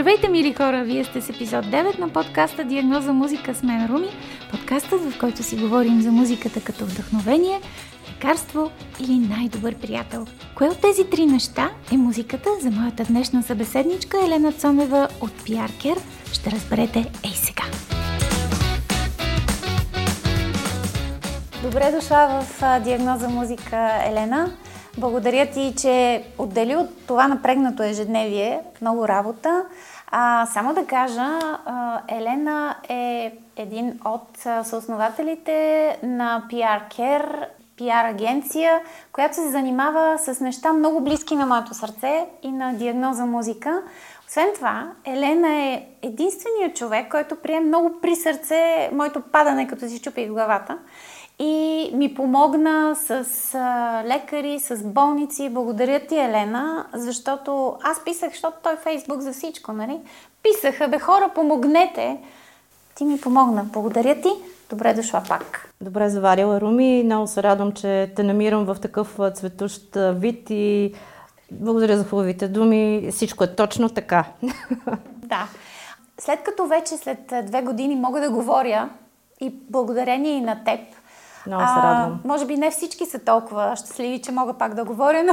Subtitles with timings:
[0.00, 0.84] Здравейте, мили хора!
[0.84, 4.08] Вие сте с епизод 9 на подкаста Диагноза музика с мен Руми.
[4.50, 7.60] Подкастът, в който си говорим за музиката като вдъхновение,
[8.10, 10.26] лекарство или най-добър приятел.
[10.54, 15.96] Кое от тези три неща е музиката за моята днешна събеседничка Елена Цонева от Пиаркер?
[16.32, 17.64] Ще разберете ей сега!
[21.62, 24.52] Добре дошла в Диагноза музика, Елена.
[24.98, 29.64] Благодаря ти, че отдели от това напрегнато ежедневие много работа.
[30.10, 31.38] А, само да кажа,
[32.08, 37.46] Елена е един от съоснователите на PR Care,
[37.78, 38.80] PR агенция,
[39.12, 43.82] която се занимава с неща много близки на моето сърце и на диагноза музика.
[44.28, 50.00] Освен това, Елена е единственият човек, който прие много при сърце моето падане, като си
[50.26, 50.78] в главата
[51.42, 55.48] и ми помогна с а, лекари, с болници.
[55.48, 60.00] Благодаря ти, Елена, защото аз писах, защото той Фейсбук за всичко, нали?
[60.42, 62.18] Писаха, бе хора, помогнете.
[62.94, 63.64] Ти ми помогна.
[63.64, 64.28] Благодаря ти.
[64.70, 65.72] Добре дошла пак.
[65.80, 67.02] Добре заварила, Руми.
[67.04, 70.94] Много се радвам, че те намирам в такъв цветущ вид и
[71.52, 73.08] благодаря за хубавите думи.
[73.10, 74.24] Всичко е точно така.
[75.16, 75.48] Да.
[76.20, 78.88] След като вече след две години мога да говоря
[79.40, 80.80] и благодарение и на теб,
[81.46, 82.20] много се радвам.
[82.24, 85.32] А, може би не всички са толкова щастливи, че мога пак да говоря, но...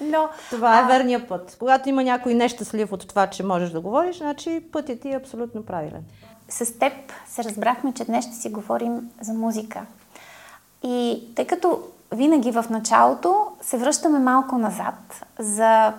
[0.00, 0.86] но това е а...
[0.86, 1.56] верния път.
[1.58, 5.62] Когато има някой нещастлив от това, че можеш да говориш, значи пътят ти е абсолютно
[5.62, 6.04] правилен.
[6.48, 6.92] С теб
[7.26, 9.80] се разбрахме, че днес ще си говорим за музика.
[10.82, 11.82] И тъй като
[12.12, 15.92] винаги в началото се връщаме малко назад за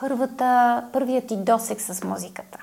[0.00, 2.58] първата, първият ти досек с музиката.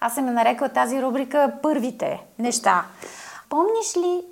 [0.00, 2.84] Аз съм нарекла тази рубрика Първите неща.
[3.48, 4.22] Помниш ли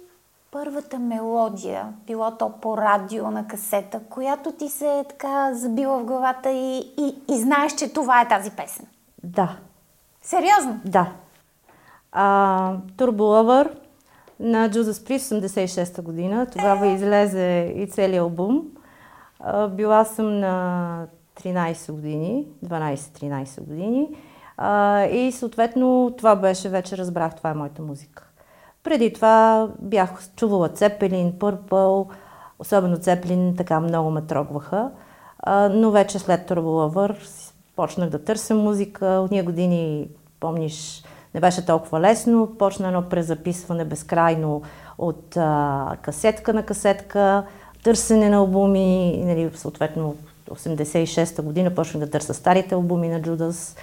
[0.51, 6.05] първата мелодия, било то по радио на касета, която ти се е така забила в
[6.05, 8.87] главата и, и, и знаеш, че това е тази песен?
[9.23, 9.57] Да.
[10.23, 10.81] Сериозно?
[10.85, 11.13] Да.
[12.13, 13.71] А, Turbo Lover
[14.41, 16.47] на Judas Priest 86-та година.
[16.47, 16.95] Тогава е.
[16.95, 18.63] излезе и целият албум.
[19.41, 21.07] А, била съм на
[21.43, 24.09] 13 години, 12-13 години.
[24.57, 28.24] А, и съответно това беше, вече разбрах, това е моята музика.
[28.85, 32.09] Преди това бях чувала Цепелин, Пърпъл,
[32.59, 34.91] особено Цепелин, така много ме трогваха.
[35.71, 37.29] но вече след Турболъвър
[37.77, 39.07] почнах да търся музика.
[39.07, 40.09] От ние години,
[40.41, 42.55] помниш, не беше толкова лесно.
[42.59, 44.63] Почна едно презаписване безкрайно
[44.99, 47.45] от а, касетка на касетка,
[47.83, 50.17] търсене на албуми, нали, съответно
[50.51, 53.77] 86-та година почнах да търся старите албуми на Джудас.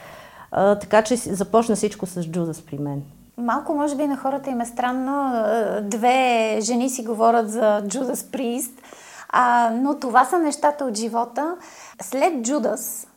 [0.52, 3.04] А, така че започна всичко с Джудас при мен.
[3.38, 5.44] Малко, може би, на хората им е странно.
[5.82, 8.82] Две жени си говорят за Джудас Прист,
[9.30, 11.58] а, но това са нещата от живота.
[12.02, 13.08] След Джудас,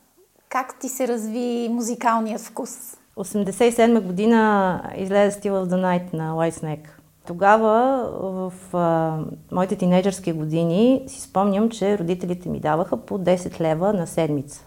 [0.48, 2.96] как ти се разви музикалният вкус?
[3.16, 6.88] 87 година излезе Still of the Night на Whitesnake.
[7.26, 9.18] Тогава, в а,
[9.52, 14.66] моите тинейджърски години, си спомням, че родителите ми даваха по 10 лева на седмица.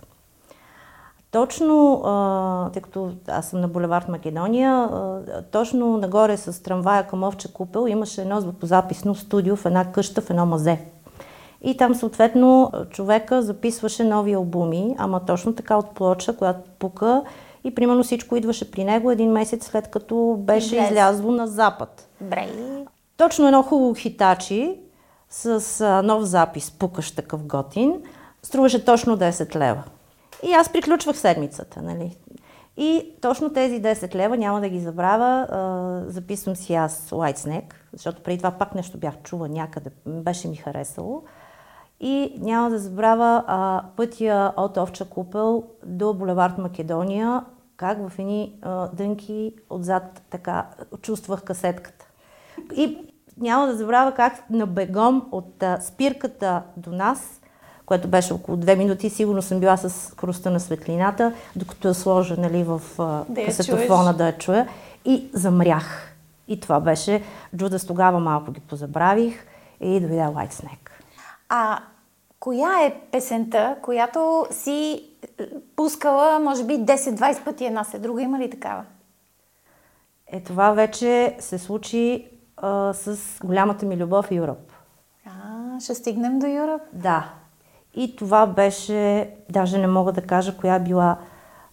[1.32, 5.22] Точно, а, тъй като аз съм на булевард Македония, а,
[5.52, 10.30] точно нагоре с трамвая към Овче купел имаше едно звукозаписно студио в една къща, в
[10.30, 10.80] едно мазе.
[11.62, 17.24] И там съответно човека записваше нови албуми, ама точно така от плоча, която пука
[17.64, 20.90] и примерно всичко идваше при него един месец след като беше Излез.
[20.90, 22.08] излязло на запад.
[22.22, 22.50] Брей.
[23.18, 24.76] Точно едно хубаво хитачи
[25.30, 28.02] с а, нов запис, пукаш такъв готин,
[28.44, 29.84] струваше точно 10 лева.
[30.44, 32.18] И аз приключвах седмицата, нали.
[32.78, 35.48] И точно тези 10 лева, няма да ги забравя,
[36.08, 41.24] записвам си аз White защото преди това пак нещо бях чула някъде, беше ми харесало.
[42.00, 47.46] И няма да забравя а, пътя от Овча купел до булевард Македония,
[47.78, 48.60] как в едни
[48.94, 50.68] дънки отзад така
[51.02, 52.06] чувствах касетката.
[52.76, 57.42] И няма да забравя как на бегом от а, спирката до нас
[57.88, 59.10] което беше около две минути.
[59.10, 62.82] Сигурно съм била с хруста на светлината, докато я сложа нали, в
[63.30, 64.68] да касетофона да я чуя.
[65.06, 66.14] И замрях.
[66.48, 67.24] И това беше.
[67.56, 69.46] Джудас тогава малко ги позабравих
[69.82, 70.90] и дойде White Snake.
[71.50, 71.80] А
[72.40, 75.04] коя е песента, която си
[75.76, 78.22] пускала, може би, 10-20 пъти една след друга?
[78.22, 78.84] Има ли такава?
[80.28, 82.28] Е, това вече се случи
[82.58, 84.72] а, с голямата ми любов Юроп.
[85.26, 86.82] А, ще стигнем до Юроп?
[86.94, 87.34] Да.
[87.98, 91.18] И това беше, даже не мога да кажа коя била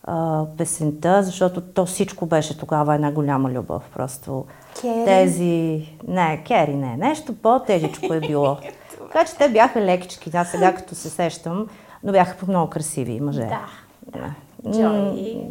[0.04, 3.82] а, песента, защото то всичко беше тогава една голяма любов.
[3.94, 4.44] Просто
[4.80, 5.04] Кери?
[5.04, 5.88] тези...
[6.08, 8.56] Не, Кери не, нещо по-тежичко е било.
[9.12, 11.66] така че те бяха лекички, да, сега като се сещам,
[12.02, 13.40] но бяха много красиви мъже.
[13.40, 13.66] Да.
[14.06, 14.34] да.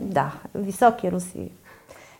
[0.01, 1.51] Да, високи руси.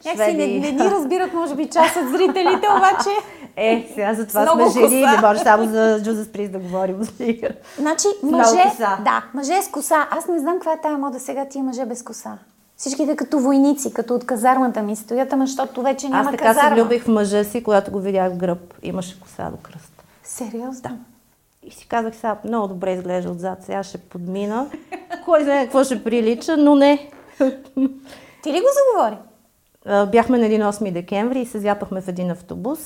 [0.06, 3.10] Някакси не, не ни разбират, може би, част от зрителите, обаче...
[3.56, 6.98] Е, сега за това сме жени, не може само за Джузес Приз да говорим.
[7.78, 10.08] Значи, мъже, да, мъже с коса.
[10.12, 12.38] Аз не знам каква е тая мода сега, тия мъже без коса.
[12.78, 16.70] Всичките като войници, като от казармата ми стоят, ама защото вече няма Аз така казарма.
[16.70, 18.74] се влюбих в мъжа си, когато го видях в гръб.
[18.84, 20.04] Имаше коса до кръста.
[20.24, 20.82] Сериозно?
[20.82, 20.92] Да.
[21.64, 24.66] И си казах сега, много добре изглежда отзад, сега ще подмина.
[25.26, 27.10] Кой знае какво ще прилича, но не.
[28.44, 29.18] Ти ли го заговори?
[30.12, 32.80] Бяхме на един 8 декември и се зяпахме в един автобус.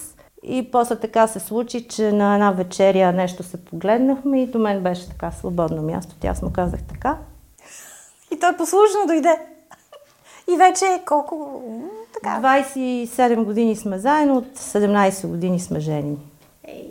[0.43, 4.83] И после така се случи, че на една вечеря нещо се погледнахме и до мен
[4.83, 6.15] беше така свободно място.
[6.19, 7.17] Тя му казах така.
[8.33, 9.39] И той послушно дойде.
[10.53, 11.61] И вече колко...
[12.13, 12.39] Така.
[12.41, 16.17] 27 години сме заедно, от 17 години сме жени.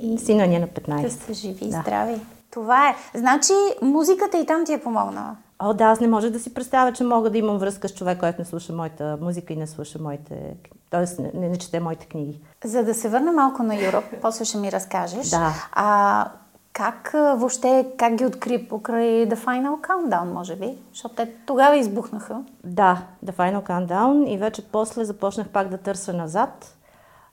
[0.03, 0.19] И...
[0.19, 1.03] Сина ни е на 15.
[1.03, 1.81] Да сте живи и да.
[1.81, 2.21] здрави.
[2.51, 2.95] Това е.
[3.15, 3.53] Значи
[3.83, 5.37] музиката и там ти е помогнала.
[5.59, 8.21] О, да, аз не може да си представя, че мога да имам връзка с човек,
[8.21, 10.55] който не слуша моята музика и не слуша моите...
[10.91, 12.41] Тоест, не, не, чете моите книги.
[12.65, 15.29] За да се върна малко на Юроп, после ще ми разкажеш.
[15.29, 15.53] Да.
[15.73, 16.29] А,
[16.73, 20.79] как въобще, как ги откри покрай The Final Countdown, може би?
[20.93, 22.43] Защото те тогава избухнаха.
[22.65, 26.77] Да, The Final Countdown и вече после започнах пак да търся назад.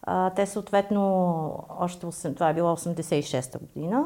[0.04, 4.06] А, те съответно, още, това е било 86-та година,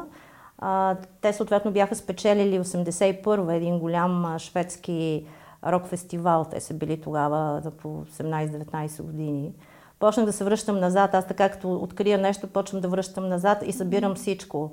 [0.58, 5.26] а, те съответно бяха спечелили 81-а един голям шведски
[5.66, 6.44] рок фестивал.
[6.50, 9.52] Те са били тогава по 18-19 години.
[9.98, 11.14] Почнах да се връщам назад.
[11.14, 14.70] Аз така като открия нещо, почвам да връщам назад и събирам всичко,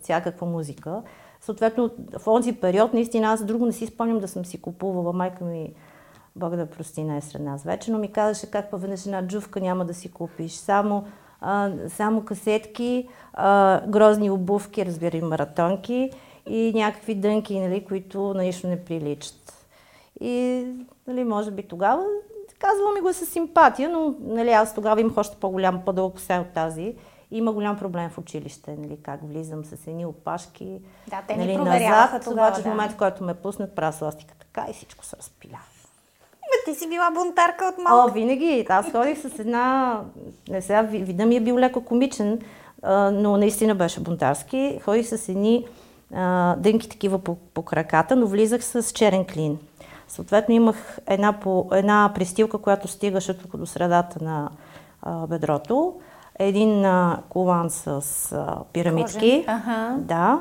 [0.00, 1.02] всякаква музика.
[1.40, 5.12] Съответно, в този период, наистина, аз друго не си спомням да съм си купувала.
[5.12, 5.74] Майка ми,
[6.36, 9.26] Бог да прости, не е сред нас вече, но ми казаше как па веднъж една
[9.26, 10.52] джувка няма да си купиш.
[10.52, 11.04] Само
[11.40, 16.10] а, само касетки, а, грозни обувки, разбира и маратонки
[16.46, 19.55] и някакви дънки, нали, които на нищо не приличат.
[20.20, 20.66] И,
[21.06, 22.04] нали, може би тогава,
[22.58, 26.54] казвам ми го с симпатия, но нали, аз тогава имах още по-голям, по-дълъг коса от
[26.54, 26.94] тази.
[27.30, 30.80] Има голям проблем в училище, нали, как влизам с едни опашки.
[31.08, 32.68] Да, те нали, назад, тогава, обаче да.
[32.68, 35.58] в момента, който ме пуснат, правя сластика така и всичко се разпиля.
[36.32, 38.10] Ма ти си била бунтарка от малко.
[38.10, 38.66] О, винаги.
[38.68, 40.00] Аз ходих с една...
[40.48, 42.40] Не сега, вида ми е бил леко комичен,
[43.12, 44.80] но наистина беше бунтарски.
[44.84, 45.66] Ходих с едни
[46.56, 49.58] дънки такива по, по краката, но влизах с черен клин.
[50.08, 54.50] Съответно имах една, по, една пристилка, която стигаше тук до средата на
[55.02, 55.94] а, бедрото.
[56.38, 57.86] Един а, колан с
[58.32, 59.44] а, пирамидки.
[59.46, 59.96] Ага.
[59.98, 60.40] Да.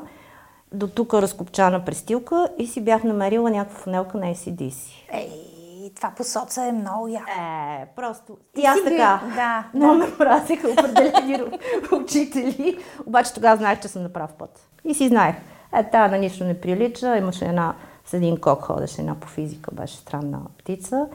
[0.73, 4.91] До тук разкопчана пристилка и си бях намерила някаква фанелка на ACDC.
[5.11, 5.55] Ей!
[5.95, 7.31] това по соца е много яко.
[7.39, 8.37] Е, просто.
[8.57, 9.21] И аз така.
[9.35, 9.63] Да.
[9.73, 9.93] Но да.
[9.93, 11.43] ме мразиха определени
[11.91, 12.77] учители.
[13.05, 14.69] Обаче тогава знаех, че съм на прав път.
[14.83, 15.35] И си знаех.
[15.73, 17.17] Е, тая на нищо не прилича.
[17.17, 21.07] Имаше една, с един кок ходеше, една по физика, беше странна птица.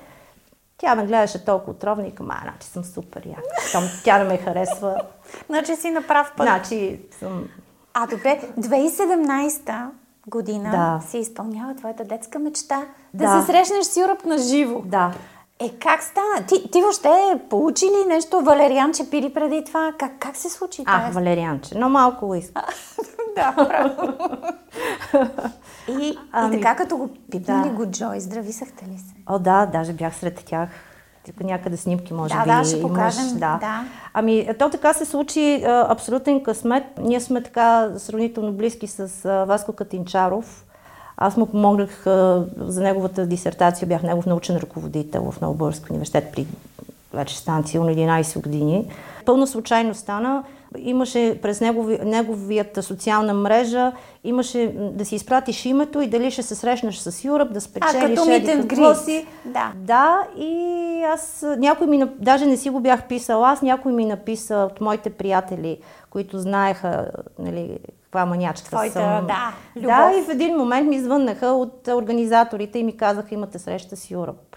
[0.79, 3.43] Тя ме гледаше толкова отровно и към, а, значи съм супер яка.
[3.73, 5.01] Там тя не ме харесва.
[5.49, 6.47] значи си на прав път.
[6.47, 7.49] Значи съм...
[7.95, 9.89] А, добре, 2017
[10.27, 11.07] година да.
[11.07, 12.83] се изпълнява твоята детска мечта
[13.15, 14.83] да, да се срещнеш с Юръп на живо.
[14.85, 15.15] Да.
[15.59, 16.47] Е, как стана?
[16.49, 19.93] Ти, ти въобще получи ли нещо валерианче пили преди това?
[19.99, 21.05] Как, как се случи това?
[21.07, 22.53] А, валерианче, но малко уиски.
[23.37, 24.13] да, право.
[25.89, 27.75] и, ами, и така като го пипнали да.
[27.75, 29.15] го Джой, здрависахте ли се?
[29.27, 30.69] О, да, даже бях сред тях.
[31.27, 32.89] Тук някъде снимки може да, би да, ще имаш.
[32.89, 33.33] покажем.
[33.33, 33.59] Да.
[33.61, 33.85] да.
[34.15, 36.85] Ами, то така се случи а, абсолютен късмет.
[36.99, 40.65] Ние сме така сравнително близки с а, Васко Катинчаров.
[41.17, 46.47] Аз му помогнах а, за неговата дисертация, бях негов научен ръководител в Новобърски университет при
[47.13, 48.91] вече станция на 11 години.
[49.27, 50.45] Пълно случайно стана.
[50.79, 53.93] Имаше през негови, неговията социална мрежа,
[54.25, 58.35] имаше да си изпратиш името и дали ще се срещнеш с Юръп, да спечелиш а,
[58.35, 59.27] еди какво си.
[59.45, 59.73] Да.
[59.77, 64.69] да, и аз, някой ми, даже не си го бях писала, аз някой ми написа
[64.71, 65.79] от моите приятели,
[66.11, 69.27] които знаеха, нали, каква манячка Твоята, съм.
[69.27, 69.89] Да, любов.
[69.89, 74.11] да, и в един момент ми звъннаха от организаторите и ми казаха, имате среща с
[74.11, 74.57] Юръп.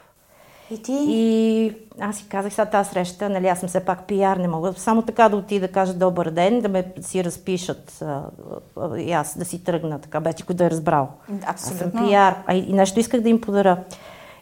[0.72, 1.06] И ти?
[1.08, 4.74] И аз си казах, сега тази среща, нали, аз съм все пак пиар, не мога
[4.74, 8.22] само така да отида да кажа добър ден, да ме си разпишат а,
[8.78, 11.10] а, и аз да си тръгна, така вече кой да е разбрал.
[11.48, 11.88] Абсолютно.
[11.88, 13.78] Аз съм пиар, а и нещо исках да им подаря.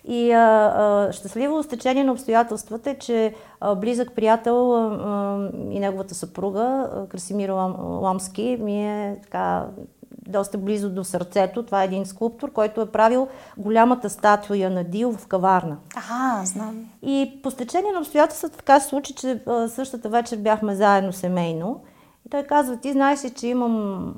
[0.07, 5.79] И а, а, щастливо стечение на обстоятелствата е, че а, близък приятел а, а, и
[5.79, 9.65] неговата съпруга, Красимир Лам, Ламски, ми е така
[10.27, 11.63] доста близо до сърцето.
[11.63, 13.27] Това е един скулптор, който е правил
[13.57, 15.77] голямата статуя на Дил в каварна.
[15.95, 16.85] Ага, знам.
[17.01, 21.81] И по стечение на обстоятелствата така се случи, че същата вечер бяхме заедно семейно.
[22.27, 24.13] И той казва, ти знаеш ли, че имам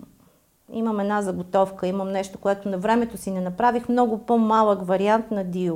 [0.72, 5.44] имам една заготовка, имам нещо, което на времето си не направих, много по-малък вариант на
[5.44, 5.76] Дио.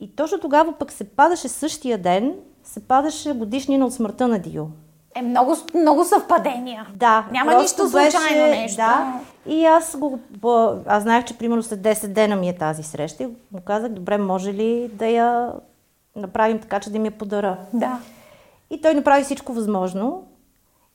[0.00, 4.64] И точно тогава пък се падаше същия ден, се падаше годишнина от смъртта на Дио.
[5.14, 6.86] Е, много, много съвпадения.
[6.94, 7.26] Да.
[7.30, 8.76] Няма нищо случайно беше, нещо.
[8.76, 9.20] Да.
[9.46, 10.18] И аз го...
[10.86, 14.18] Аз знаех, че примерно след 10 дена ми е тази среща и му казах, добре,
[14.18, 15.52] може ли да я
[16.16, 17.56] направим така, че да ми я подаря.
[17.72, 17.98] Да.
[18.70, 20.26] И той направи всичко възможно.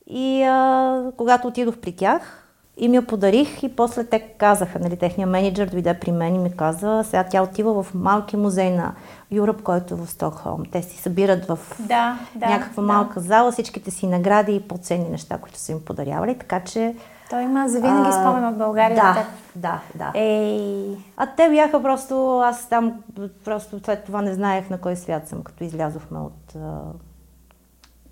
[0.07, 4.97] И а, когато отидох при тях, и ми я подарих и после те казаха, нали,
[4.97, 8.93] техния менеджер дойде при мен и ми каза, сега тя отива в малкия музей на
[9.31, 10.63] Юръп, който е в Стокхолм.
[10.71, 12.87] Те си събират в да, да, някаква да.
[12.87, 16.95] малка зала всичките си награди и по-ценни неща, които са им подарявали, така че...
[17.29, 18.95] Той има завинаги спомен от България.
[18.95, 20.19] Да, да, да.
[20.19, 20.97] Ей.
[21.17, 23.03] А те бяха просто, аз там
[23.45, 26.55] просто след това не знаех на кой свят съм, като излязохме от...
[26.55, 26.81] А,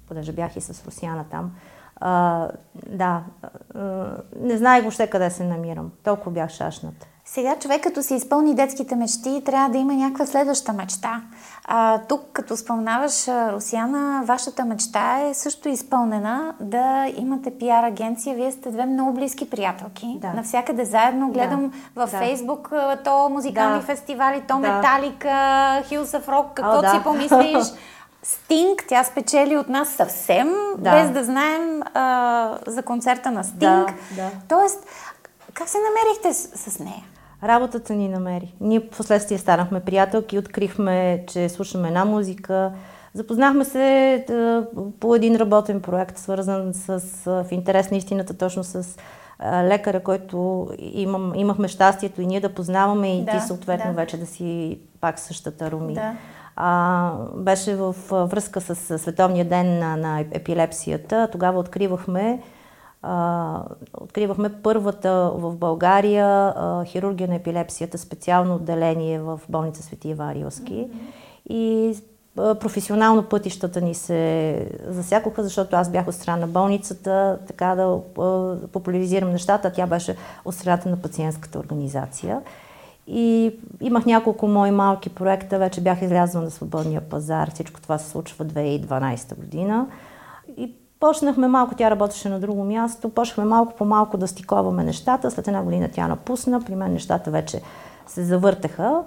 [0.08, 1.52] понеже бях и с Русяна там.
[1.96, 2.48] А,
[2.90, 3.24] да,
[3.76, 4.08] а,
[4.42, 5.92] не знаех въобще къде се намирам.
[6.04, 7.08] Толкова бях шашната.
[7.30, 11.22] Сега човек като си изпълни детските мечти, трябва да има някаква следваща мечта.
[11.66, 18.36] А, тук, като спомнаваш Русяна, вашата мечта е също изпълнена да имате пиар агенция.
[18.36, 20.18] Вие сте две много близки приятелки.
[20.22, 20.28] Да.
[20.34, 21.32] Навсякъде заедно.
[21.32, 22.08] Гледам Да.
[22.08, 22.18] в Да.
[22.18, 22.72] Фейсбук
[23.04, 23.86] то музикални Да.
[23.86, 24.72] фестивали, то Да.
[24.72, 26.92] Металика, Хилсъв Рок, каквото да.
[26.92, 27.74] си помислиш.
[28.24, 30.92] Стинг, тя спечели от нас съвсем, Да.
[30.92, 33.60] без да знаем а, за концерта на Стинг.
[33.62, 34.30] Да, да.
[34.50, 34.86] Тоест,
[35.54, 37.04] как се намерихте с, с нея?
[37.44, 38.54] Работата ни намери.
[38.62, 42.72] Ние в последствие станахме приятелки, открихме, че слушаме една музика.
[43.14, 44.26] Запознахме се
[45.00, 48.98] по един работен проект, свързан с, в интерес на истината, точно с
[49.64, 53.96] лекаря, който имам, имахме щастието и ние да познаваме и Да, ти съответно да.
[53.96, 55.94] вече да си пак същата Руми.
[55.94, 56.14] Да.
[56.56, 61.30] А, беше в връзка с Световния ден на, на епилепсията.
[61.32, 62.42] Тогава откривахме
[63.08, 63.64] а,
[64.02, 70.88] откривахме първата в България а, хирургия на епилепсията, специално отделение в болница Свети Ива Рилски.
[71.50, 71.94] И
[72.38, 78.00] а, професионално пътищата ни се засякоха, защото аз бях от страна на болницата, така да
[78.72, 82.42] популяризирам нещата, а тя беше от страната на пациентската организация.
[83.08, 87.52] И имах няколко мои малки проекта, вече бях излязла на свободния пазар.
[87.54, 89.88] Всичко това се случва 2012 година.
[90.98, 95.32] И почнахме малко, тя работеше на друго място, почнахме малко по малко да стиковаме нещата.
[95.32, 97.62] След една година тя напусна, при мен нещата вече
[98.08, 99.02] се завъртаха.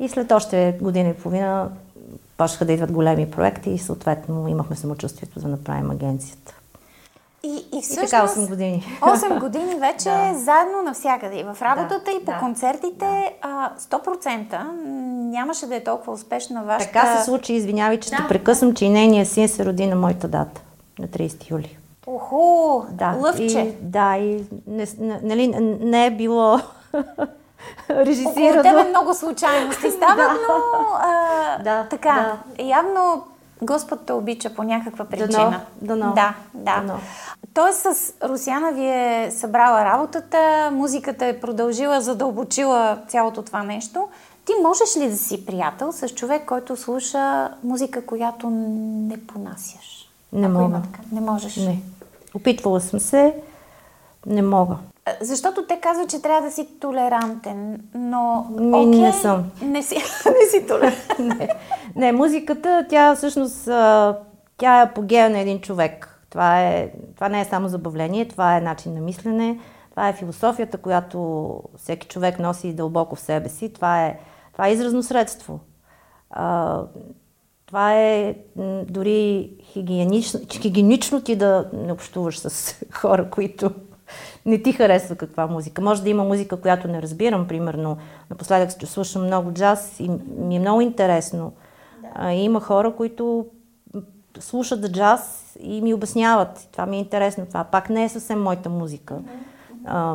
[0.00, 1.68] И след още година и половина
[2.36, 6.54] почнаха да идват големи проекти и съответно имахме самочувствието да направим агенцията.
[7.42, 8.10] И, и И всъщност...
[8.10, 8.84] така 8 години.
[9.00, 10.34] 8 години вече Да.
[10.34, 11.36] заедно навсякъде.
[11.36, 13.34] И в работата, Да, и по да, концертите.
[13.42, 14.62] А, 100%
[15.30, 16.92] нямаше да е толкова успешна вашата...
[16.92, 18.16] Така се случи, извинявай, че Да.
[18.16, 20.60] те прекъсвам, че и нейният син се роди на моята дата,
[20.98, 21.78] на 30 юли.
[22.06, 23.42] Оху, Да, лъвче.
[23.60, 24.86] И, да, и не,
[25.22, 25.48] нали,
[25.80, 26.54] не е било
[26.94, 28.62] Около режисирано.
[28.62, 30.32] тебе много случайности стават, Да.
[30.48, 30.54] но
[30.94, 33.24] а, Да, така, явно
[33.62, 35.60] Господ те обича по някаква причина.
[35.82, 36.74] дано, Да, да.
[36.76, 36.98] дано.
[37.54, 40.38] Тоест с Русяна ви е събрала работата,
[40.72, 44.08] музиката е продължила, задълбочила цялото това нещо.
[44.44, 50.05] Ти можеш ли да си приятел с човек, който слуша музика, която не понасяш?
[50.32, 50.64] Не мога.
[50.64, 51.00] Има така.
[51.12, 51.56] Не можеш.
[51.56, 51.82] Не.
[52.34, 53.34] Опитвала съм се,
[54.26, 54.76] не мога.
[55.20, 58.46] Защото те казват, че трябва да си толерантен, но...
[58.50, 59.50] Ми, окей, не съм.
[59.62, 59.94] Не си,
[60.26, 61.28] не си толерантен.
[61.38, 61.48] не.
[61.96, 63.64] не, музиката, тя всъщност,
[64.56, 66.20] тя е апогея на един човек.
[66.30, 69.58] Това, е, това не е само забавление, това е начин на мислене,
[69.90, 73.72] това е философията, която всеки човек носи дълбоко в себе си.
[73.72, 74.18] Това е,
[74.52, 75.60] това е изразно средство.
[77.66, 78.34] Това е
[78.88, 83.70] дори хигиенично, хигиенично ти да не общуваш с хора, които
[84.46, 85.82] не ти харесва каква музика.
[85.82, 87.96] Може да има музика, която не разбирам, примерно.
[88.30, 91.52] Напоследък слушам много джаз и ми е много интересно.
[92.14, 93.46] А, и има хора, които
[94.38, 96.68] слушат джаз и ми обясняват.
[96.72, 97.46] Това ми е интересно.
[97.46, 99.18] Това пак не е съвсем моята музика.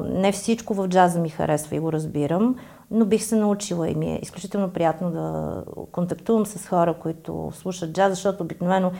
[0.05, 2.55] Не всичко в джаза ми харесва и го разбирам,
[2.91, 7.93] но бих се научила и ми е изключително приятно да контактувам с хора, които слушат
[7.93, 8.91] джаз, защото обикновено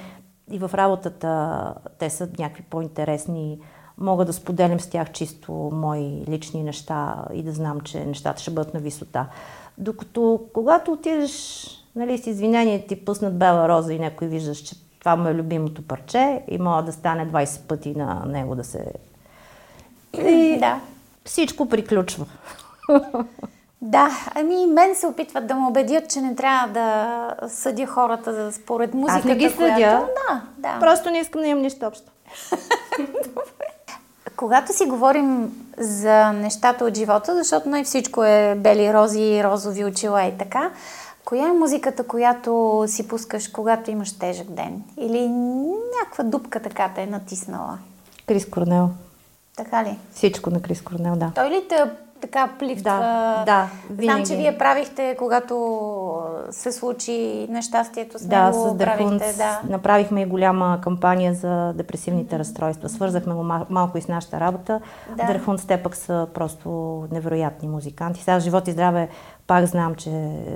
[0.52, 3.60] и в работата те са някакви по-интересни.
[3.98, 8.52] Мога да споделям с тях чисто мои лични неща и да знам, че нещата ще
[8.52, 9.26] бъдат на висота.
[9.78, 15.16] Докато когато отидеш, нали, с извинение ти пуснат бела роза и някой виждаш, че това
[15.16, 18.94] му е любимото парче и може да стане 20 пъти на него да се
[20.18, 20.82] и Да.
[21.26, 22.26] всичко приключва.
[23.82, 28.52] Да, ами мен се опитват да ме убедят, че не трябва да съдя хората за
[28.52, 29.20] според музиката.
[29.20, 29.76] Аз не ги съдя.
[29.76, 30.08] Която...
[30.30, 30.80] Да, да.
[30.80, 32.12] Просто не искам да имам нищо общо.
[34.36, 40.24] Когато си говорим за нещата от живота, защото не всичко е бели рози, розови очила
[40.24, 40.72] и така.
[41.26, 44.84] Коя е музиката, която си пускаш, когато имаш тежък ден?
[44.98, 45.28] Или
[46.00, 47.78] някаква дупка така те е натиснала?
[48.28, 48.90] Крис Корнел.
[49.58, 49.98] Така ли?
[50.14, 51.32] Всичко на Крис Корнел, да.
[51.36, 51.84] Той ли те
[52.22, 52.92] така плифтва?
[52.92, 54.26] Да, да, винаги.
[54.26, 55.56] Знам, че вие правихте, когато
[56.52, 58.70] се случи нещастието с да, него.
[58.70, 62.90] С правихте, да, направихме и голяма кампания за депресивните разстройства.
[62.90, 64.80] Свързахме го малко и с нашата работа.
[65.18, 65.24] Да.
[65.24, 66.70] Дърхунт те пък са просто
[67.12, 68.24] невероятни музиканти.
[68.24, 69.10] Сега живот и здраве
[69.48, 70.10] пак знам, че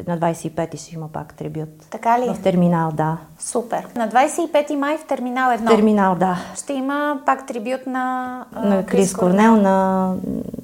[0.07, 1.69] на 25-ти ще има пак трибют.
[1.89, 2.34] Така ли?
[2.34, 3.17] В терминал, да.
[3.39, 3.88] Супер.
[3.95, 5.72] На 25 май в терминал едно.
[5.72, 6.38] В терминал, да.
[6.57, 10.13] Ще има пак трибют на, на Крис Корнел, на,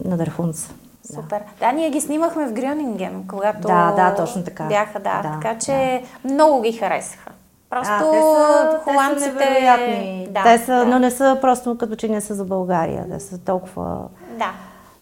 [0.05, 0.69] на Дърхунц.
[1.15, 1.41] Супер.
[1.59, 1.71] Да.
[1.71, 4.63] ние ги снимахме в Грюнинген, когато да, да, точно така.
[4.63, 5.21] бяха, да.
[5.21, 6.33] да така че да.
[6.33, 7.31] много ги харесаха.
[7.69, 9.31] Просто а, те са, холандците...
[9.37, 10.27] Те са невероятни.
[10.31, 10.85] Да, те са, да.
[10.85, 13.05] но не са просто като че не са за България.
[13.09, 14.07] Те са толкова...
[14.39, 14.51] Да.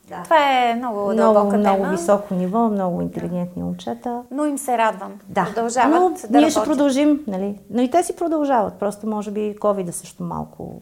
[0.10, 0.24] Да.
[0.24, 1.90] Това е много, много много тема.
[1.92, 4.22] високо ниво, много интелигентни момчета.
[4.32, 5.12] Но им се радвам.
[5.28, 5.46] Да.
[5.46, 6.52] Продължават Но да ние работят.
[6.52, 7.60] ще продължим, нали?
[7.70, 8.74] Но и те си продължават.
[8.74, 10.82] Просто може би covid също малко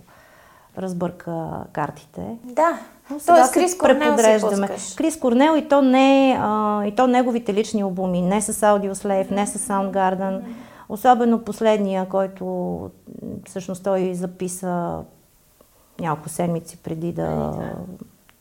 [0.78, 2.22] разбърка картите.
[2.44, 2.80] Да.
[3.08, 4.18] Сега Тоест, Крис Корнел
[4.78, 8.94] си Крис Корнел и то не а, и то неговите лични албуми, не с Audio
[8.94, 10.42] Slave, не с Soundgarden.
[10.90, 12.80] Особено последния, който
[13.46, 15.00] всъщност той записа
[16.00, 17.54] няколко седмици преди да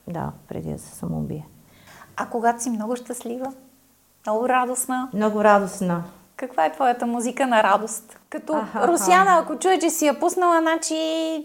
[0.08, 1.46] да, преди да се самоубие.
[2.16, 3.52] А когато си много щастлива?
[4.26, 5.08] Много радостна?
[5.14, 6.04] Много радостна.
[6.36, 8.18] Каква е твоята музика на радост?
[8.30, 8.88] Като А-ха-ха.
[8.88, 10.94] Русяна, ако чуе, че си я пуснала, значи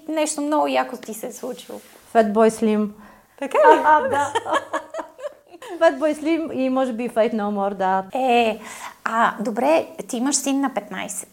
[0.10, 1.80] нещо много яко ти се е случило.
[2.14, 2.90] Fatboy Slim.
[3.42, 3.82] Така ли?
[3.86, 4.34] А, да.
[5.80, 8.04] Fatboy Slim и може би Fate No More, да.
[8.14, 8.60] Е,
[9.04, 11.28] а, добре, ти имаш син на 15.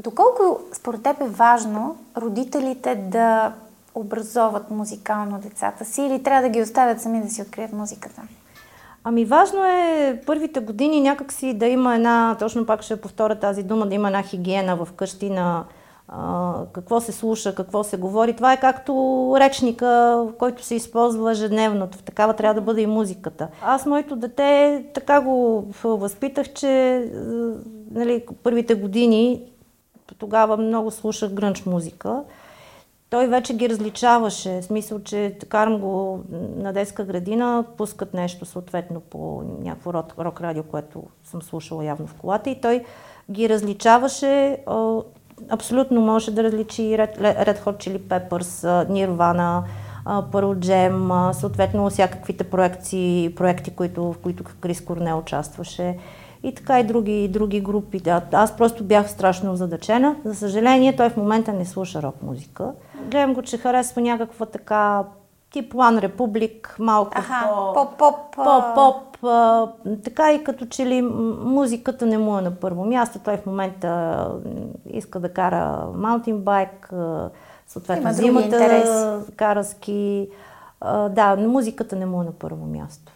[0.00, 3.52] Доколко според теб е важно родителите да
[3.94, 8.22] образоват музикално децата си или трябва да ги оставят сами да си открият музиката?
[9.04, 13.86] Ами важно е първите години някакси да има една, точно пак ще повторя тази дума,
[13.86, 15.64] да има една хигиена в къщи на а,
[16.72, 18.36] какво се слуша, какво се говори.
[18.36, 21.86] Това е както речника, който се използва ежедневно.
[21.86, 23.48] Такава трябва да бъде и музиката.
[23.62, 27.04] Аз моето дете така го възпитах, че
[27.90, 29.42] нали, първите години
[30.18, 32.22] тогава много слушах грънч музика
[33.14, 34.60] той вече ги различаваше.
[34.60, 36.20] В смисъл, че карам го
[36.56, 42.14] на детска градина, пускат нещо съответно по някакво рок радио, което съм слушала явно в
[42.14, 42.84] колата и той
[43.30, 44.58] ги различаваше.
[45.48, 49.62] Абсолютно може да различи Red, Red Hot Chili Peppers, Nirvana,
[50.04, 55.98] Pearl Jam, съответно всякаквите проекти, проекти които, в които Крис Корнел участваше
[56.42, 58.00] и така и други, и други групи.
[58.32, 60.16] Аз просто бях страшно озадачена.
[60.24, 62.72] За съжаление, той в момента не слуша рок музика.
[63.10, 65.04] Гледам го, че харесва някаква така
[65.54, 68.16] тип One Republic, малко Аха, по-поп.
[68.34, 69.04] Поп-поп.
[70.04, 71.02] Така и като че ли
[71.42, 73.18] музиката не му е на първо място.
[73.24, 74.30] Той в момента
[74.90, 76.92] иска да кара маунтинбайк,
[77.66, 80.28] съответно зимата кара ски.
[81.10, 83.12] Да, музиката не му е на първо място.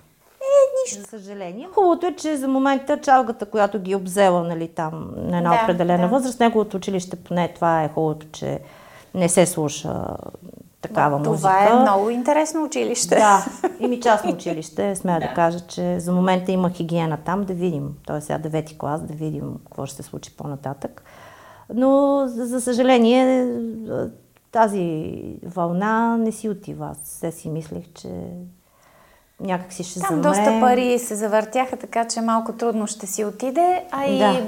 [0.84, 1.00] Нищо.
[1.00, 1.68] За съжаление.
[1.74, 5.60] Хубавото е, че за момента чалгата, която ги е обзела нали, там на една да,
[5.62, 6.08] определена да.
[6.08, 8.60] възраст, неговото училище поне това е хубавото, че
[9.14, 10.04] не се слуша
[10.80, 11.48] такава това музика.
[11.48, 13.16] Това е много интересно училище.
[13.16, 13.46] Да,
[13.80, 15.28] и ми частно училище, смея да.
[15.28, 17.94] да кажа, че за момента има хигиена там, да видим.
[18.06, 21.02] Той е сега девети клас, да видим какво ще се случи по-нататък.
[21.74, 23.46] Но, за съжаление,
[24.52, 25.12] тази
[25.42, 26.88] вълна не си отива.
[26.90, 28.08] Аз се си мислех, че
[29.40, 30.28] някак си ще Там замре.
[30.28, 34.46] доста пари се завъртяха, така че малко трудно ще си отиде, а и да.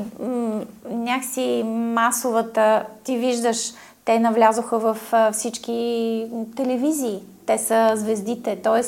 [0.91, 3.73] някакси масовата, ти виждаш,
[4.05, 4.97] те навлязоха в
[5.33, 8.83] всички телевизии, те са звездите, т.е.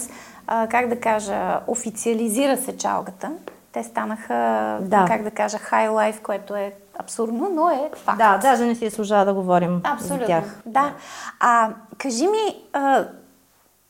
[0.71, 3.31] как да кажа, официализира се чалгата.
[3.73, 5.05] Те станаха, да.
[5.09, 8.19] как да кажа, хай лайф, което е абсурдно, но е факт.
[8.19, 10.61] Да, даже не си служава да говорим Абсолютно, за тях.
[10.67, 10.93] Да.
[11.41, 13.05] А, кажи ми, а,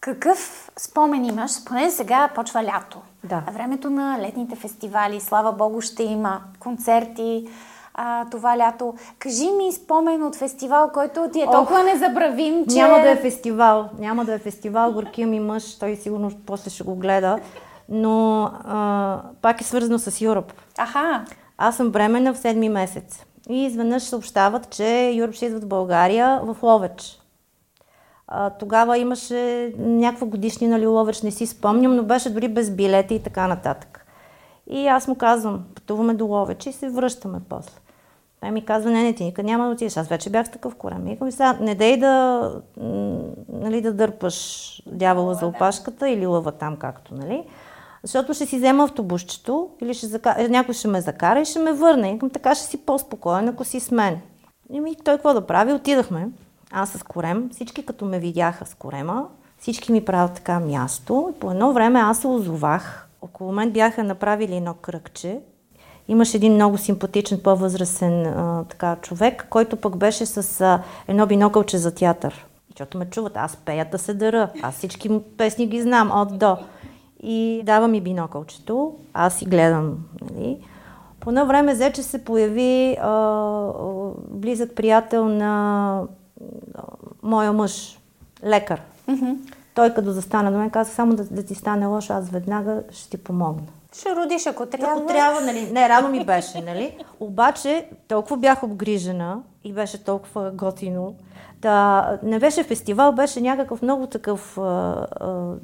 [0.01, 1.65] какъв спомен имаш?
[1.65, 3.01] Поне сега почва лято.
[3.25, 3.43] Да.
[3.53, 7.49] Времето на летните фестивали, слава богу, ще има концерти
[7.95, 8.95] а, това лято.
[9.19, 12.77] Кажи ми спомен от фестивал, който ти е толкова Ох, незабравим, че...
[12.77, 13.89] Няма да е фестивал.
[13.99, 14.93] Няма да е фестивал.
[14.93, 17.39] Горкия ми мъж, той сигурно после ще го гледа.
[17.89, 20.53] Но а, пак е свързано с Юроп.
[20.79, 21.25] Аха.
[21.59, 23.25] Аз съм бременна в седми месец.
[23.49, 27.19] И изведнъж съобщават, че Юроп ще идва в България в Ловеч.
[28.29, 33.15] А, тогава имаше някаква годишнина ли Ловеч, не си спомням, но беше дори без билети
[33.15, 34.02] и така нататък.
[34.73, 37.79] И аз му казвам, пътуваме до Ловеч и се връщаме после.
[38.41, 39.97] Той ми казва, не, не, ти никъде няма да отидеш.
[39.97, 41.03] Аз вече бях с такъв корем.
[41.05, 42.51] Викам, сега, не дей да,
[43.53, 47.45] нали, да дърпаш дявола за опашката или лъва там, както, нали?
[48.03, 50.49] Защото ще си взема автобусчето или ще зака...
[50.49, 52.13] някой ще ме закара и ще ме върне.
[52.13, 54.21] Викам, така ще си по-спокоен, ако си с мен.
[54.71, 55.73] И ми, той какво да прави?
[55.73, 56.29] Отидахме.
[56.71, 57.49] Аз с корем.
[57.53, 59.27] Всички като ме видяха с корема,
[59.59, 61.33] всички ми правят така място.
[61.37, 63.09] И по едно време аз се озовах.
[63.23, 65.41] Около мен бяха направили едно кръгче.
[66.09, 71.79] Имаше един много симпатичен, по-възрастен а, така, човек, който пък беше с а, едно бинокълче
[71.79, 72.47] за театър.
[72.71, 74.51] Защото ме чуват, аз пея да се дъра.
[74.63, 76.57] Аз всички песни ги знам от до.
[77.23, 79.99] И дава ми бинокълчето, аз си гледам.
[80.21, 80.59] Нали?
[81.21, 83.73] По едно време взе, че се появи а, а,
[84.31, 86.03] близък приятел на
[86.75, 86.83] а,
[87.23, 87.99] моя мъж,
[88.45, 88.83] лекар.
[89.09, 89.37] Mm-hmm.
[89.75, 93.11] Той като застана до мен, каза само да, да ти стане лошо, аз веднага ще
[93.11, 93.67] ти помогна.
[93.93, 94.97] Ще родиш, ако трябва.
[94.97, 95.71] Ако трябва, нали?
[95.73, 96.97] Не, рано ми беше, нали?
[97.21, 101.15] Обаче толкова бях обгрижена и беше толкова готино.
[101.59, 105.55] Да, не беше фестивал, беше някакъв много такъв а, а,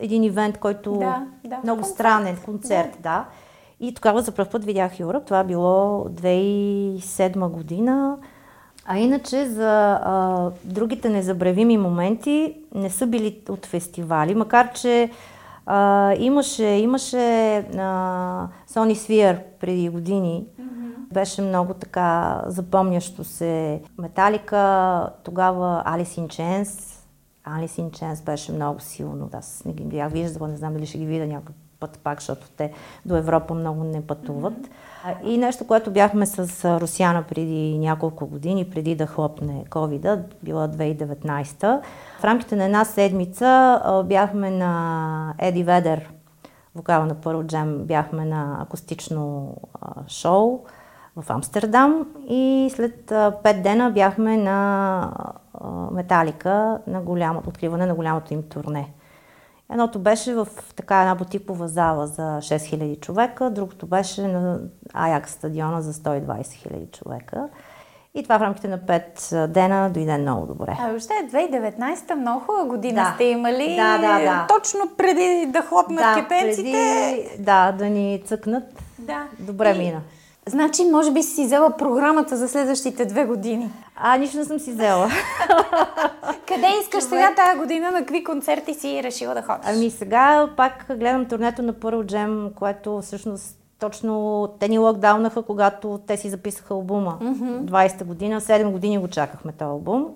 [0.00, 1.94] един ивент, който да, да, много концерт.
[1.94, 3.00] странен концерт, да.
[3.00, 3.24] да.
[3.80, 5.20] И тогава за първ път видях Юра.
[5.20, 8.18] Това било 2007 година.
[8.90, 15.10] А иначе за а, другите незабравими моменти не са били от фестивали, макар че
[15.66, 20.46] а, имаше, имаше а, Сони Свиер преди години.
[20.60, 21.12] Mm-hmm.
[21.12, 23.82] Беше много така запомнящо се.
[23.98, 26.98] Металика, тогава Алис Chains.
[27.44, 29.30] Алис Chains беше много силно.
[29.32, 32.46] Аз не ги бях виждала, не знам дали ще ги видя някакъв път пак, защото
[32.56, 32.72] те
[33.06, 34.58] до Европа много не пътуват.
[34.58, 34.70] Mm-hmm.
[35.24, 41.80] И нещо, което бяхме с Русяна преди няколко години, преди да хлопне covid била 2019
[42.20, 46.10] В рамките на една седмица бяхме на Еди Ведер,
[46.74, 49.54] вокала на Пърл Джем, бяхме на акустично
[50.08, 50.60] шоу
[51.16, 55.10] в Амстердам и след пет дена бяхме на
[55.92, 58.92] Металика на голямо, откриване на голямото им турне.
[59.72, 64.60] Едното беше в така една бутикова зала за 6000 човека, другото беше на
[64.92, 67.48] Аякс стадиона за 120 000 човека.
[68.14, 70.76] И това в рамките на 5 дена дойде много добре.
[70.80, 73.12] А въобще 2019-та много хубава година да.
[73.14, 73.76] сте имали.
[73.76, 74.46] Да, да, да.
[74.48, 76.62] Точно преди да хлопнат да, кепенците.
[76.62, 78.64] Преди, да, да ни цъкнат.
[78.98, 79.26] Да.
[79.38, 79.78] Добре и...
[79.78, 80.00] мина.
[80.46, 83.70] Значи, може би си взела програмата за следващите две години.
[84.00, 85.08] А, нищо не съм си взела.
[86.48, 87.08] Къде искаш Човек...
[87.08, 89.64] сега тази година, на какви концерти си решила да ходиш?
[89.66, 96.00] Ами сега пак гледам турнето на Pearl Jam, което всъщност точно те ни локдаунаха, когато
[96.06, 97.18] те си записаха албума.
[97.22, 97.60] Mm-hmm.
[97.60, 100.06] 20-та година, 7 години го чакахме този албум.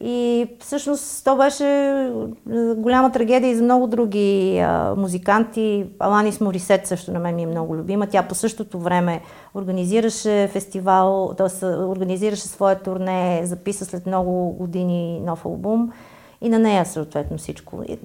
[0.00, 5.86] И всъщност то беше е, голяма трагедия и за много други а, музиканти.
[5.98, 8.06] Аланис Морисет също на мен ми е много любима.
[8.06, 9.20] Тя по същото време
[9.54, 11.66] организираше фестивал, т.е.
[11.66, 15.92] организираше своя турне, записа след много години нов албум
[16.40, 17.82] и на нея съответно всичко.
[17.88, 17.98] И,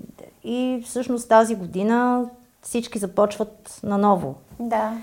[0.43, 2.25] и всъщност тази година
[2.62, 4.36] всички започват наново.
[4.60, 4.93] Да.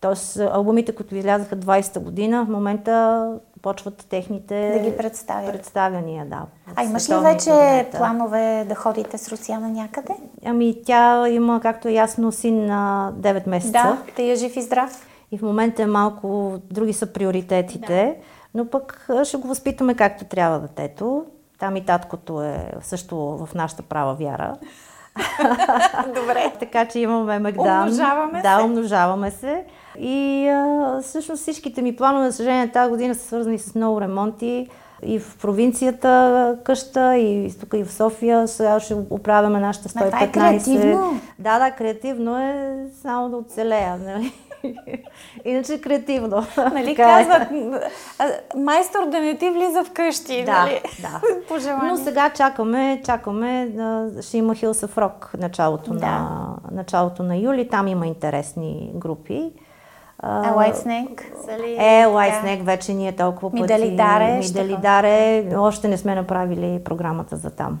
[0.00, 3.26] Тоест албумите, които излязаха 20-та година, в момента
[3.62, 5.52] почват техните да ги представят.
[5.52, 6.26] представяния.
[6.26, 6.42] Да,
[6.76, 7.98] а имаш ли вече турнета.
[7.98, 10.14] планове да ходите с Русяна някъде?
[10.44, 13.72] Ами тя има, както е ясно, син на 9 месеца.
[13.72, 15.06] Да, тъй е жив и здрав.
[15.32, 18.22] И в момента е малко, други са приоритетите, да.
[18.54, 21.24] но пък ще го възпитаме както трябва детето.
[21.58, 24.54] Там и таткото е също в нашата права вяра.
[26.14, 26.52] Добре.
[26.60, 27.82] така че имаме Мегдан.
[27.82, 28.64] Умножаваме да, се.
[28.64, 29.64] умножаваме се.
[29.98, 34.68] И а, всъщност всичките ми планове, за съжаление, тази година са свързани с много ремонти.
[35.04, 38.48] И в провинцията къща, и тук и в София.
[38.48, 40.06] Сега ще оправяме нашата 115.
[40.06, 41.20] Това е креативно.
[41.38, 43.96] Да, да, креативно е само да оцелея.
[43.96, 44.32] Нали?
[45.44, 46.46] Иначе креативно.
[46.72, 46.94] Нали е.
[46.94, 47.48] казват,
[48.56, 50.44] майстор да не ти влиза в къщи.
[50.44, 50.80] Да, нали?
[51.00, 51.20] да.
[51.86, 56.06] Но сега чакаме, чакаме, да, ще има Хилса в Рок началото, да.
[56.06, 57.68] на, началото на юли.
[57.68, 59.52] Там има интересни групи.
[60.24, 61.22] А White Snake?
[61.78, 63.62] Е, White Snake вече ние толкова пъти...
[63.62, 64.38] Мидалидаре.
[64.38, 65.46] Мидалидаре.
[65.56, 67.78] Още не сме направили програмата за там.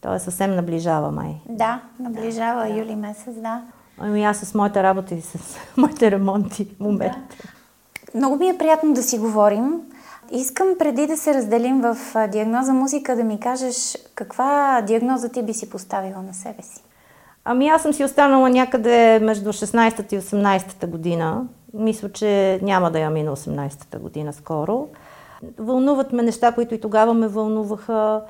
[0.00, 1.34] То е съвсем наближава май.
[1.48, 2.68] Да, наближава да.
[2.68, 3.62] юли месец, да.
[4.04, 5.38] Ами аз с моята работа и с
[5.76, 7.18] моите ремонти в момента.
[7.42, 8.18] Да.
[8.18, 9.80] Много ми е приятно да си говорим.
[10.32, 11.96] Искам преди да се разделим в
[12.28, 16.82] диагноза музика да ми кажеш каква диагноза ти би си поставила на себе си.
[17.44, 21.44] Ами аз съм си останала някъде между 16-та и 18-та година.
[21.74, 24.88] Мисля, че няма да я мина 18-та година скоро.
[25.58, 28.22] Вълнуват ме неща, които и тогава ме вълнуваха.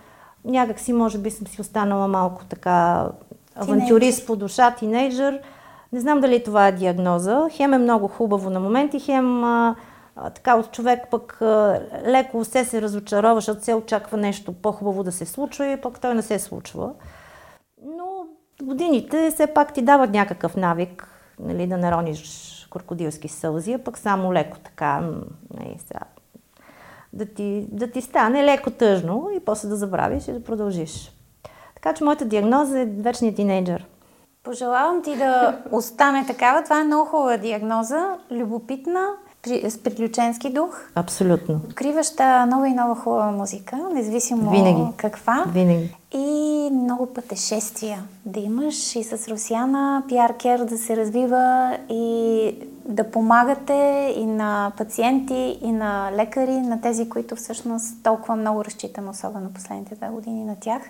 [0.44, 3.06] Някак си, може би, съм си останала малко така
[3.56, 5.40] авантюрист по душа, тинейджър.
[5.92, 7.48] Не знам дали това е диагноза.
[7.50, 9.76] Хем е много хубаво на моменти, хем а,
[10.16, 15.04] а, така от човек пък а, леко се се разочарова, защото се очаква нещо по-хубаво
[15.04, 16.92] да се случва и пък той не се случва.
[17.84, 18.26] Но
[18.62, 21.08] годините все пак ти дават някакъв навик,
[21.40, 25.00] нали, да нарониш крокодилски сълзи, а пък само леко така,
[25.54, 26.00] нали, сега,
[27.12, 31.12] да, ти, да ти стане леко тъжно и после да забравиш и да продължиш.
[31.74, 33.86] Така че моята диагноза е вечният тинейджър.
[34.44, 36.62] Пожелавам ти да остане такава.
[36.64, 39.08] Това е много хубава диагноза, любопитна,
[39.68, 40.90] с приключенски дух.
[40.94, 41.60] Абсолютно.
[41.70, 44.82] Откриваща нова и нова хубава музика, независимо Винаги.
[44.96, 45.44] каква.
[45.48, 45.96] Винаги.
[46.12, 53.10] И много пътешествия да имаш и с Русяна, пиар кер да се развива и да
[53.10, 59.52] помагате и на пациенти, и на лекари, на тези, които всъщност толкова много разчитам, особено
[59.54, 60.82] последните две години на тях.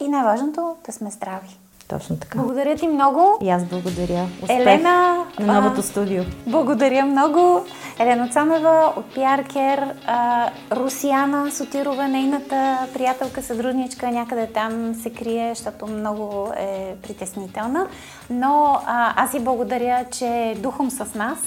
[0.00, 1.58] И най-важното да сме здрави.
[1.90, 2.38] Точно така.
[2.38, 3.38] Благодаря ти много.
[3.42, 4.26] И аз благодаря.
[4.42, 6.22] Успех Елена, на новото а, студио.
[6.46, 7.64] Благодаря много.
[7.98, 15.54] Елена Цонева от PR Care, а, Русияна Сотирова, нейната приятелка, съдружничка, някъде там се крие,
[15.54, 17.86] защото много е притеснителна.
[18.30, 21.38] Но а, аз и благодаря, че духом с нас.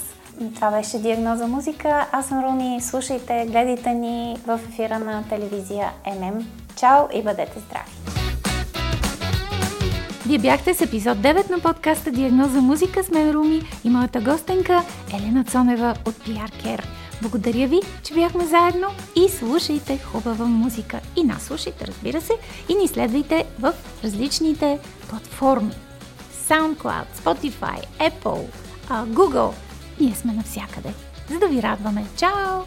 [0.56, 2.08] Това беше Диагноза музика.
[2.12, 2.82] Аз съм Руми.
[2.82, 6.48] Слушайте, гледайте ни в ефира на телевизия ММ.
[6.76, 8.23] Чао и бъдете здрави!
[10.26, 14.84] Вие бяхте с епизод 9 на подкаста Диагноза музика с мен Руми и моята гостенка
[15.14, 16.86] Елена Цонева от PR Care.
[17.22, 21.00] Благодаря ви, че бяхме заедно и слушайте хубава музика.
[21.16, 22.34] И нас слушайте, разбира се,
[22.70, 25.74] и ни следвайте в различните платформи.
[26.50, 28.46] SoundCloud, Spotify, Apple,
[28.90, 29.54] Google.
[30.00, 30.94] Ние сме навсякъде,
[31.30, 32.06] за да ви радваме.
[32.18, 32.62] Чао!